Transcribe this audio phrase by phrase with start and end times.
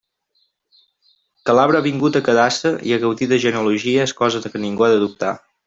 [1.47, 4.89] Que l'arbre ha vingut a quedar-se i a gaudir de genealogia és cosa que ningú
[4.89, 5.35] ha de dubtar.